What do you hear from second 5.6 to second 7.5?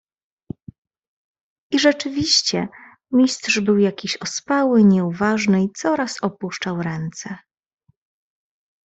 i coraz opuszczał ręce."